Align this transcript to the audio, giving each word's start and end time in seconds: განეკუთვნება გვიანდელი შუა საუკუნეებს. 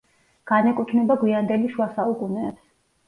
განეკუთვნება 0.51 1.17
გვიანდელი 1.25 1.71
შუა 1.75 1.87
საუკუნეებს. 1.99 2.65